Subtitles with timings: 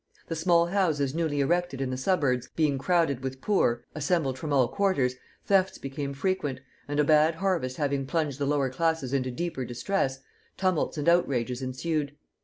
[0.29, 4.67] The small houses newly erected in the suburbs being crowded with poor, assembled from all
[4.67, 5.13] quarters,
[5.45, 10.17] thefts became frequent; and a bad harvest having plunged the lower classes into deeper distress,
[10.57, 12.15] tumults and outrages ensued.